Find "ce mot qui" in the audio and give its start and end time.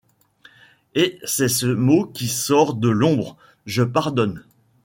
1.47-2.27